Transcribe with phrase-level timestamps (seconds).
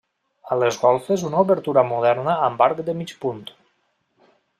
[0.53, 3.45] A les golfes una obertura moderna amb arc de mig punt.